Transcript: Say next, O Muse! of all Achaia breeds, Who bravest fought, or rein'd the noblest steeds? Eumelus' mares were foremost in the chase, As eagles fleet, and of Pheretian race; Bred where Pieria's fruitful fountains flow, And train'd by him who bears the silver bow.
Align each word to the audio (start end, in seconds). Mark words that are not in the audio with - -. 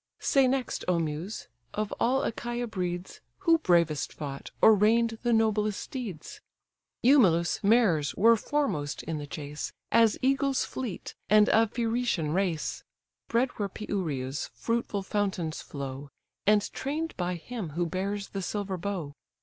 Say 0.19 0.47
next, 0.47 0.83
O 0.87 0.97
Muse! 0.97 1.47
of 1.75 1.93
all 1.99 2.23
Achaia 2.23 2.65
breeds, 2.65 3.21
Who 3.41 3.59
bravest 3.59 4.11
fought, 4.13 4.49
or 4.59 4.73
rein'd 4.73 5.19
the 5.21 5.31
noblest 5.31 5.79
steeds? 5.79 6.41
Eumelus' 7.03 7.63
mares 7.63 8.15
were 8.15 8.35
foremost 8.35 9.03
in 9.03 9.19
the 9.19 9.27
chase, 9.27 9.71
As 9.91 10.17
eagles 10.23 10.65
fleet, 10.65 11.13
and 11.29 11.49
of 11.49 11.73
Pheretian 11.75 12.33
race; 12.33 12.83
Bred 13.27 13.51
where 13.59 13.69
Pieria's 13.69 14.49
fruitful 14.55 15.03
fountains 15.03 15.61
flow, 15.61 16.09
And 16.47 16.73
train'd 16.73 17.15
by 17.15 17.35
him 17.35 17.69
who 17.77 17.85
bears 17.85 18.29
the 18.29 18.41
silver 18.41 18.77
bow. 18.77 19.13